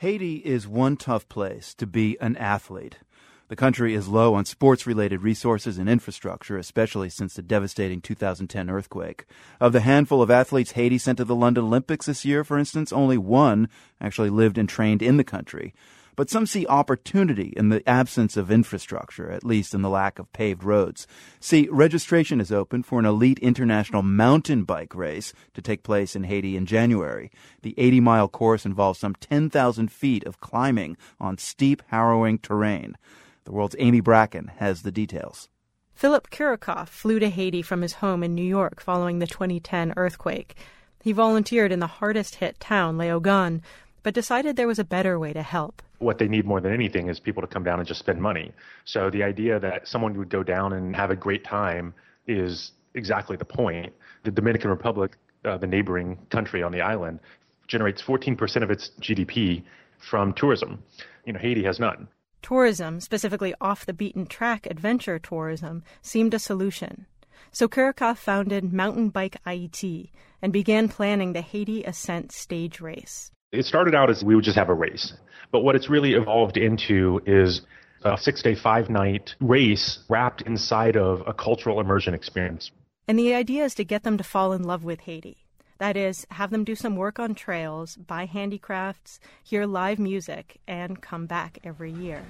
Haiti 0.00 0.36
is 0.36 0.66
one 0.66 0.96
tough 0.96 1.28
place 1.28 1.74
to 1.74 1.86
be 1.86 2.16
an 2.22 2.34
athlete. 2.38 3.00
The 3.48 3.54
country 3.54 3.92
is 3.92 4.08
low 4.08 4.32
on 4.32 4.46
sports 4.46 4.86
related 4.86 5.20
resources 5.20 5.76
and 5.76 5.90
infrastructure, 5.90 6.56
especially 6.56 7.10
since 7.10 7.34
the 7.34 7.42
devastating 7.42 8.00
2010 8.00 8.70
earthquake. 8.70 9.26
Of 9.60 9.74
the 9.74 9.80
handful 9.80 10.22
of 10.22 10.30
athletes 10.30 10.72
Haiti 10.72 10.96
sent 10.96 11.18
to 11.18 11.26
the 11.26 11.34
London 11.34 11.64
Olympics 11.64 12.06
this 12.06 12.24
year, 12.24 12.44
for 12.44 12.58
instance, 12.58 12.94
only 12.94 13.18
one 13.18 13.68
actually 14.00 14.30
lived 14.30 14.56
and 14.56 14.70
trained 14.70 15.02
in 15.02 15.18
the 15.18 15.22
country. 15.22 15.74
But 16.20 16.28
some 16.28 16.44
see 16.44 16.66
opportunity 16.66 17.54
in 17.56 17.70
the 17.70 17.82
absence 17.88 18.36
of 18.36 18.50
infrastructure, 18.50 19.30
at 19.30 19.42
least 19.42 19.72
in 19.72 19.80
the 19.80 19.88
lack 19.88 20.18
of 20.18 20.30
paved 20.34 20.62
roads. 20.62 21.06
See, 21.40 21.66
registration 21.72 22.42
is 22.42 22.52
open 22.52 22.82
for 22.82 22.98
an 22.98 23.06
elite 23.06 23.38
international 23.38 24.02
mountain 24.02 24.64
bike 24.64 24.94
race 24.94 25.32
to 25.54 25.62
take 25.62 25.82
place 25.82 26.14
in 26.14 26.24
Haiti 26.24 26.58
in 26.58 26.66
January. 26.66 27.30
The 27.62 27.74
80 27.78 28.00
mile 28.00 28.28
course 28.28 28.66
involves 28.66 28.98
some 28.98 29.14
10,000 29.14 29.90
feet 29.90 30.22
of 30.24 30.40
climbing 30.40 30.98
on 31.18 31.38
steep, 31.38 31.82
harrowing 31.86 32.38
terrain. 32.38 32.98
The 33.44 33.52
world's 33.52 33.76
Amy 33.78 34.00
Bracken 34.00 34.50
has 34.58 34.82
the 34.82 34.92
details. 34.92 35.48
Philip 35.94 36.28
Kiracofe 36.28 36.88
flew 36.88 37.18
to 37.18 37.30
Haiti 37.30 37.62
from 37.62 37.80
his 37.80 37.94
home 37.94 38.22
in 38.22 38.34
New 38.34 38.44
York 38.44 38.82
following 38.82 39.20
the 39.20 39.26
2010 39.26 39.94
earthquake. 39.96 40.54
He 41.02 41.12
volunteered 41.12 41.72
in 41.72 41.80
the 41.80 41.86
hardest 41.86 42.34
hit 42.34 42.60
town, 42.60 42.98
Léogâne, 42.98 43.62
but 44.02 44.14
decided 44.14 44.56
there 44.56 44.66
was 44.66 44.78
a 44.78 44.84
better 44.84 45.18
way 45.18 45.32
to 45.32 45.42
help 45.42 45.82
what 46.00 46.18
they 46.18 46.28
need 46.28 46.46
more 46.46 46.60
than 46.60 46.72
anything 46.72 47.08
is 47.08 47.20
people 47.20 47.42
to 47.42 47.46
come 47.46 47.62
down 47.62 47.78
and 47.78 47.86
just 47.86 48.00
spend 48.00 48.20
money. 48.20 48.52
So 48.84 49.10
the 49.10 49.22
idea 49.22 49.60
that 49.60 49.86
someone 49.86 50.16
would 50.18 50.30
go 50.30 50.42
down 50.42 50.72
and 50.72 50.96
have 50.96 51.10
a 51.10 51.16
great 51.16 51.44
time 51.44 51.94
is 52.26 52.72
exactly 52.94 53.36
the 53.36 53.44
point. 53.44 53.92
The 54.24 54.30
Dominican 54.30 54.70
Republic, 54.70 55.16
uh, 55.44 55.58
the 55.58 55.66
neighboring 55.66 56.18
country 56.30 56.62
on 56.62 56.72
the 56.72 56.80
island, 56.80 57.20
generates 57.68 58.02
14% 58.02 58.62
of 58.62 58.70
its 58.70 58.90
GDP 59.00 59.62
from 59.98 60.32
tourism. 60.32 60.82
You 61.26 61.34
know, 61.34 61.38
Haiti 61.38 61.62
has 61.64 61.78
none. 61.78 62.08
Tourism, 62.42 63.00
specifically 63.00 63.54
off 63.60 63.84
the 63.84 63.92
beaten 63.92 64.24
track 64.24 64.66
adventure 64.66 65.18
tourism, 65.18 65.84
seemed 66.00 66.32
a 66.32 66.38
solution. 66.38 67.04
So 67.52 67.68
Kiracofe 67.68 68.16
founded 68.16 68.72
Mountain 68.72 69.10
Bike 69.10 69.36
IET 69.46 70.10
and 70.40 70.52
began 70.52 70.88
planning 70.88 71.34
the 71.34 71.42
Haiti 71.42 71.84
Ascent 71.84 72.32
stage 72.32 72.80
race. 72.80 73.30
It 73.52 73.66
started 73.66 73.96
out 73.96 74.10
as 74.10 74.22
we 74.22 74.36
would 74.36 74.44
just 74.44 74.56
have 74.56 74.68
a 74.68 74.74
race. 74.74 75.12
But 75.50 75.60
what 75.60 75.74
it's 75.74 75.90
really 75.90 76.14
evolved 76.14 76.56
into 76.56 77.20
is 77.26 77.62
a 78.04 78.16
six 78.16 78.42
day, 78.42 78.54
five 78.54 78.88
night 78.88 79.34
race 79.40 79.98
wrapped 80.08 80.42
inside 80.42 80.96
of 80.96 81.22
a 81.26 81.34
cultural 81.34 81.80
immersion 81.80 82.14
experience. 82.14 82.70
And 83.08 83.18
the 83.18 83.34
idea 83.34 83.64
is 83.64 83.74
to 83.74 83.84
get 83.84 84.04
them 84.04 84.16
to 84.18 84.24
fall 84.24 84.52
in 84.52 84.62
love 84.62 84.84
with 84.84 85.00
Haiti. 85.00 85.38
That 85.78 85.96
is, 85.96 86.26
have 86.30 86.50
them 86.50 86.62
do 86.62 86.76
some 86.76 86.94
work 86.94 87.18
on 87.18 87.34
trails, 87.34 87.96
buy 87.96 88.26
handicrafts, 88.26 89.18
hear 89.42 89.66
live 89.66 89.98
music, 89.98 90.60
and 90.68 91.00
come 91.00 91.26
back 91.26 91.58
every 91.64 91.90
year. 91.90 92.22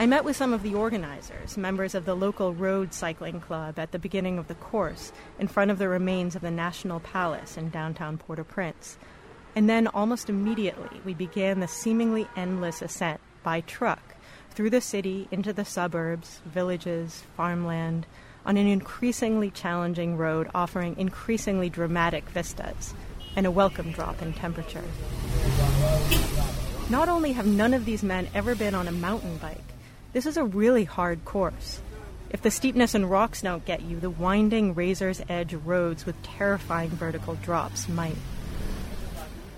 I 0.00 0.06
met 0.06 0.24
with 0.24 0.34
some 0.34 0.54
of 0.54 0.62
the 0.62 0.74
organizers, 0.74 1.58
members 1.58 1.94
of 1.94 2.06
the 2.06 2.16
local 2.16 2.54
road 2.54 2.94
cycling 2.94 3.38
club, 3.38 3.78
at 3.78 3.92
the 3.92 3.98
beginning 3.98 4.38
of 4.38 4.48
the 4.48 4.54
course, 4.54 5.12
in 5.38 5.46
front 5.46 5.70
of 5.70 5.76
the 5.76 5.90
remains 5.90 6.34
of 6.34 6.40
the 6.40 6.50
National 6.50 7.00
Palace 7.00 7.58
in 7.58 7.68
downtown 7.68 8.16
Port 8.16 8.38
au 8.38 8.44
Prince. 8.44 8.96
And 9.54 9.68
then, 9.68 9.86
almost 9.88 10.30
immediately, 10.30 11.02
we 11.04 11.12
began 11.12 11.60
the 11.60 11.68
seemingly 11.68 12.26
endless 12.34 12.80
ascent 12.80 13.20
by 13.42 13.60
truck 13.60 14.14
through 14.52 14.70
the 14.70 14.80
city 14.80 15.28
into 15.30 15.52
the 15.52 15.66
suburbs, 15.66 16.40
villages, 16.46 17.24
farmland, 17.36 18.06
on 18.46 18.56
an 18.56 18.66
increasingly 18.66 19.50
challenging 19.50 20.16
road 20.16 20.48
offering 20.54 20.96
increasingly 20.96 21.68
dramatic 21.68 22.26
vistas 22.30 22.94
and 23.36 23.46
a 23.46 23.50
welcome 23.50 23.92
drop 23.92 24.22
in 24.22 24.32
temperature. 24.32 24.84
Not 26.88 27.10
only 27.10 27.32
have 27.32 27.46
none 27.46 27.74
of 27.74 27.84
these 27.84 28.02
men 28.02 28.28
ever 28.32 28.54
been 28.54 28.74
on 28.74 28.88
a 28.88 28.92
mountain 28.92 29.36
bike, 29.36 29.69
this 30.12 30.26
is 30.26 30.36
a 30.36 30.44
really 30.44 30.84
hard 30.84 31.24
course. 31.24 31.80
If 32.30 32.42
the 32.42 32.50
steepness 32.50 32.94
and 32.94 33.10
rocks 33.10 33.42
don't 33.42 33.64
get 33.64 33.82
you, 33.82 33.98
the 33.98 34.10
winding 34.10 34.74
razor's 34.74 35.20
edge 35.28 35.54
roads 35.54 36.06
with 36.06 36.22
terrifying 36.22 36.90
vertical 36.90 37.34
drops 37.36 37.88
might. 37.88 38.16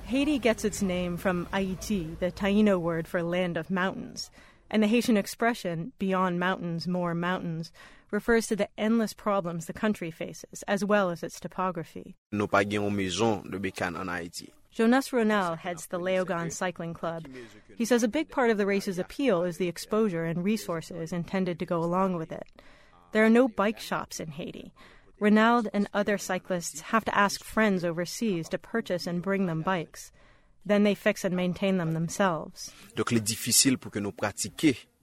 Haiti 0.04 0.38
gets 0.38 0.64
its 0.64 0.82
name 0.82 1.16
from 1.16 1.46
Ayiti, 1.52 2.18
the 2.18 2.30
Taino 2.30 2.78
word 2.78 3.06
for 3.08 3.22
land 3.22 3.56
of 3.56 3.70
mountains, 3.70 4.30
and 4.70 4.82
the 4.82 4.86
Haitian 4.86 5.16
expression, 5.16 5.92
beyond 5.98 6.40
mountains, 6.40 6.88
more 6.88 7.14
mountains, 7.14 7.72
refers 8.10 8.46
to 8.46 8.56
the 8.56 8.68
endless 8.76 9.12
problems 9.12 9.66
the 9.66 9.72
country 9.72 10.10
faces, 10.10 10.62
as 10.68 10.84
well 10.84 11.10
as 11.10 11.22
its 11.22 11.40
topography. 11.40 12.14
Jonas 14.72 15.10
Ronel 15.10 15.58
heads 15.58 15.86
the 15.86 16.00
Léogâne 16.00 16.50
Cycling 16.50 16.94
Club. 16.94 17.28
He 17.76 17.84
says 17.84 18.02
a 18.02 18.08
big 18.08 18.30
part 18.30 18.48
of 18.48 18.56
the 18.56 18.64
race's 18.64 18.98
appeal 18.98 19.42
is 19.42 19.58
the 19.58 19.68
exposure 19.68 20.24
and 20.24 20.42
resources 20.42 21.12
intended 21.12 21.58
to 21.58 21.66
go 21.66 21.84
along 21.84 22.16
with 22.16 22.32
it. 22.32 22.46
There 23.12 23.22
are 23.22 23.30
no 23.30 23.48
bike 23.48 23.78
shops 23.78 24.18
in 24.18 24.28
Haiti. 24.28 24.72
Ronald 25.20 25.68
and 25.74 25.88
other 25.92 26.16
cyclists 26.16 26.80
have 26.80 27.04
to 27.04 27.16
ask 27.16 27.44
friends 27.44 27.84
overseas 27.84 28.48
to 28.48 28.58
purchase 28.58 29.06
and 29.06 29.20
bring 29.20 29.44
them 29.44 29.60
bikes. 29.60 30.10
Then 30.64 30.84
they 30.84 30.94
fix 30.94 31.24
and 31.24 31.34
maintain 31.34 31.78
them 31.78 31.92
themselves. 31.92 32.72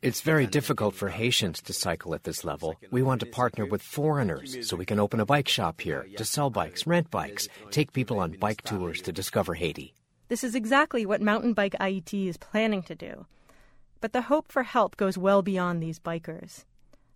It's 0.02 0.22
very 0.22 0.48
difficult 0.48 0.96
for 0.96 1.10
Haitians 1.10 1.62
to 1.64 1.74
cycle 1.74 2.16
at 2.16 2.24
this 2.24 2.46
level. 2.46 2.78
We 2.90 3.02
want 3.02 3.20
to 3.20 3.26
partner 3.26 3.66
with 3.66 3.82
foreigners 3.82 4.58
so 4.66 4.78
we 4.78 4.86
can 4.86 5.00
open 5.00 5.20
a 5.20 5.26
bike 5.26 5.50
shop 5.50 5.82
here 5.82 6.08
to 6.16 6.24
sell 6.24 6.50
bikes, 6.50 6.88
rent 6.88 7.12
bikes, 7.12 7.50
take 7.70 7.92
people 7.92 8.20
on 8.20 8.38
bike 8.40 8.62
tours 8.64 9.02
to 9.02 9.12
discover 9.12 9.56
Haiti. 9.56 9.94
This 10.30 10.44
is 10.44 10.56
exactly 10.56 11.06
what 11.06 11.22
Mountain 11.22 11.54
Bike 11.54 11.76
Haiti 11.82 12.30
is 12.30 12.38
planning 12.38 12.82
to 12.84 12.96
do. 12.96 13.26
But 14.00 14.14
the 14.14 14.22
hope 14.22 14.52
for 14.52 14.64
help 14.64 14.96
goes 14.96 15.18
well 15.18 15.42
beyond 15.42 15.84
these 15.84 16.00
bikers. 16.00 16.64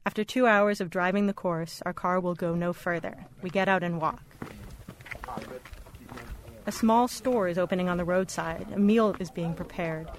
After 0.06 0.26
two 0.26 0.48
hours 0.48 0.82
of 0.82 0.90
driving 0.90 1.28
the 1.28 1.34
course, 1.34 1.82
our 1.86 1.94
car 1.94 2.20
will 2.20 2.36
go 2.36 2.56
no 2.56 2.74
further. 2.74 3.26
We 3.42 3.50
get 3.50 3.70
out 3.70 3.84
and 3.84 4.02
walk. 4.02 4.22
A 6.66 6.72
small 6.72 7.08
store 7.08 7.48
is 7.48 7.58
opening 7.58 7.90
on 7.90 7.98
the 7.98 8.06
roadside. 8.06 8.68
A 8.74 8.80
meal 8.80 9.16
is 9.20 9.30
being 9.30 9.54
prepared 9.54 10.10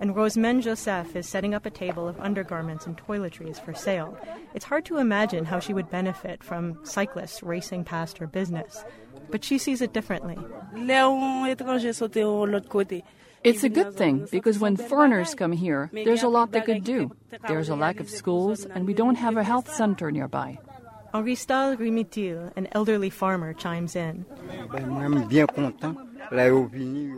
and 0.00 0.14
Rosemène 0.14 0.62
Joseph 0.62 1.14
is 1.14 1.28
setting 1.28 1.54
up 1.54 1.66
a 1.66 1.70
table 1.70 2.08
of 2.08 2.18
undergarments 2.18 2.86
and 2.86 2.96
toiletries 2.96 3.62
for 3.62 3.74
sale. 3.74 4.18
It's 4.54 4.64
hard 4.64 4.86
to 4.86 4.96
imagine 4.96 5.44
how 5.44 5.60
she 5.60 5.74
would 5.74 5.90
benefit 5.90 6.42
from 6.42 6.78
cyclists 6.84 7.42
racing 7.42 7.84
past 7.84 8.16
her 8.18 8.26
business, 8.26 8.82
but 9.30 9.44
she 9.44 9.58
sees 9.58 9.82
it 9.82 9.92
differently. 9.92 10.38
It's 13.44 13.64
a 13.64 13.68
good 13.68 13.94
thing 13.94 14.26
because 14.30 14.58
when 14.58 14.76
foreigners 14.76 15.34
come 15.34 15.52
here, 15.52 15.90
there's 15.92 16.22
a 16.22 16.28
lot 16.28 16.52
they 16.52 16.62
could 16.62 16.82
do. 16.82 17.14
There's 17.46 17.68
a 17.68 17.76
lack 17.76 18.00
of 18.00 18.08
schools, 18.08 18.64
and 18.64 18.86
we 18.86 18.94
don't 18.94 19.16
have 19.16 19.36
a 19.36 19.44
health 19.44 19.72
center 19.72 20.10
nearby. 20.10 20.58
Henri 21.12 21.34
Stahl 21.34 21.76
Rimitil, 21.76 22.52
an 22.56 22.68
elderly 22.72 23.10
farmer, 23.10 23.52
chimes 23.52 23.96
in. 23.96 24.24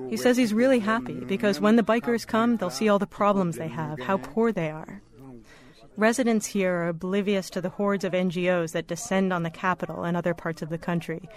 He 0.08 0.16
says 0.16 0.36
he's 0.36 0.54
really 0.54 0.78
happy 0.78 1.20
because 1.20 1.60
when 1.60 1.76
the 1.76 1.82
bikers 1.82 2.26
come, 2.26 2.56
they'll 2.56 2.70
see 2.70 2.88
all 2.88 2.98
the 2.98 3.06
problems 3.06 3.56
they 3.56 3.68
have, 3.68 4.00
how 4.00 4.16
poor 4.16 4.52
they 4.52 4.70
are. 4.70 5.02
Residents 5.96 6.46
here 6.46 6.72
are 6.74 6.88
oblivious 6.88 7.50
to 7.50 7.60
the 7.60 7.68
hordes 7.68 8.04
of 8.04 8.14
NGOs 8.14 8.72
that 8.72 8.86
descend 8.86 9.32
on 9.32 9.42
the 9.42 9.50
capital 9.50 10.04
and 10.04 10.16
other 10.16 10.32
parts 10.32 10.62
of 10.62 10.70
the 10.70 10.78
country. 10.78 11.28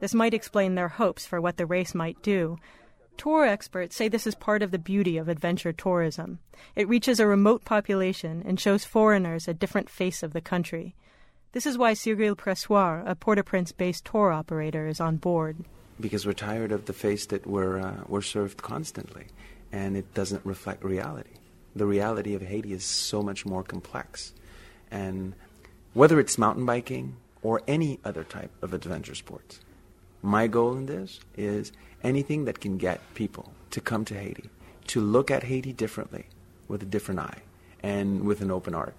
This 0.00 0.14
might 0.14 0.32
explain 0.32 0.74
their 0.74 0.88
hopes 0.88 1.26
for 1.26 1.40
what 1.40 1.58
the 1.58 1.66
race 1.66 1.94
might 1.94 2.22
do. 2.22 2.56
Tour 3.18 3.44
experts 3.44 3.94
say 3.94 4.08
this 4.08 4.26
is 4.26 4.34
part 4.34 4.62
of 4.62 4.70
the 4.70 4.78
beauty 4.78 5.18
of 5.18 5.28
adventure 5.28 5.72
tourism. 5.72 6.38
It 6.74 6.88
reaches 6.88 7.20
a 7.20 7.26
remote 7.26 7.66
population 7.66 8.42
and 8.46 8.58
shows 8.58 8.86
foreigners 8.86 9.46
a 9.46 9.54
different 9.54 9.90
face 9.90 10.22
of 10.22 10.32
the 10.32 10.40
country. 10.40 10.94
This 11.52 11.66
is 11.66 11.76
why 11.76 11.92
Cyril 11.92 12.34
Pressoir, 12.34 13.06
a 13.06 13.14
Port 13.14 13.38
au 13.38 13.42
Prince 13.42 13.72
based 13.72 14.06
tour 14.06 14.32
operator, 14.32 14.86
is 14.86 15.00
on 15.00 15.18
board. 15.18 15.58
Because 16.00 16.24
we're 16.24 16.32
tired 16.32 16.72
of 16.72 16.86
the 16.86 16.94
face 16.94 17.26
that 17.26 17.46
we're, 17.46 17.78
uh, 17.78 18.04
we're 18.08 18.22
served 18.22 18.62
constantly, 18.62 19.26
and 19.70 19.94
it 19.94 20.14
doesn't 20.14 20.46
reflect 20.46 20.82
reality. 20.82 21.34
The 21.76 21.84
reality 21.84 22.34
of 22.34 22.40
Haiti 22.40 22.72
is 22.72 22.84
so 22.84 23.22
much 23.22 23.44
more 23.44 23.62
complex. 23.62 24.32
And 24.90 25.34
whether 25.92 26.18
it's 26.18 26.38
mountain 26.38 26.64
biking 26.64 27.16
or 27.42 27.60
any 27.68 28.00
other 28.02 28.24
type 28.24 28.50
of 28.62 28.72
adventure 28.72 29.14
sports, 29.14 29.60
my 30.22 30.46
goal 30.46 30.74
in 30.74 30.86
this 30.86 31.20
is 31.36 31.70
anything 32.02 32.46
that 32.46 32.60
can 32.60 32.78
get 32.78 32.98
people 33.12 33.52
to 33.72 33.80
come 33.82 34.06
to 34.06 34.14
Haiti, 34.14 34.48
to 34.86 35.02
look 35.02 35.30
at 35.30 35.44
Haiti 35.44 35.74
differently, 35.74 36.24
with 36.66 36.82
a 36.82 36.86
different 36.86 37.20
eye, 37.20 37.42
and 37.82 38.22
with 38.22 38.40
an 38.40 38.50
open 38.50 38.72
heart 38.72 38.94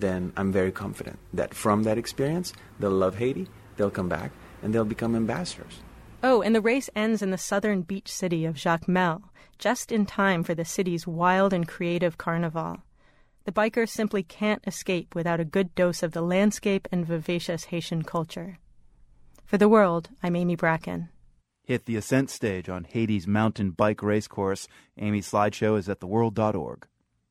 then 0.00 0.32
I'm 0.36 0.50
very 0.50 0.72
confident 0.72 1.18
that 1.32 1.54
from 1.54 1.84
that 1.84 1.98
experience, 1.98 2.52
they'll 2.80 2.90
love 2.90 3.16
Haiti, 3.16 3.46
they'll 3.76 3.90
come 3.90 4.08
back, 4.08 4.32
and 4.62 4.74
they'll 4.74 4.84
become 4.84 5.14
ambassadors. 5.14 5.80
Oh, 6.22 6.42
and 6.42 6.54
the 6.54 6.60
race 6.60 6.90
ends 6.96 7.22
in 7.22 7.30
the 7.30 7.38
southern 7.38 7.82
beach 7.82 8.10
city 8.10 8.44
of 8.44 8.56
Jacmel, 8.56 9.22
just 9.58 9.92
in 9.92 10.04
time 10.04 10.42
for 10.42 10.54
the 10.54 10.64
city's 10.64 11.06
wild 11.06 11.52
and 11.52 11.68
creative 11.68 12.18
carnival. 12.18 12.78
The 13.44 13.52
bikers 13.52 13.90
simply 13.90 14.22
can't 14.22 14.66
escape 14.66 15.14
without 15.14 15.38
a 15.38 15.44
good 15.44 15.74
dose 15.74 16.02
of 16.02 16.12
the 16.12 16.22
landscape 16.22 16.88
and 16.90 17.06
vivacious 17.06 17.64
Haitian 17.64 18.02
culture. 18.02 18.58
For 19.44 19.58
the 19.58 19.68
world, 19.68 20.08
I'm 20.22 20.34
Amy 20.34 20.56
Bracken. 20.56 21.10
hit 21.62 21.84
the 21.86 21.96
ascent 21.96 22.30
stage 22.30 22.68
on 22.68 22.84
Haiti's 22.84 23.26
mountain 23.26 23.70
bike 23.70 24.02
race 24.02 24.26
course. 24.26 24.66
Amy's 24.98 25.30
slideshow 25.30 25.78
is 25.78 25.88
at 25.88 26.00
theworld.org. 26.00 26.86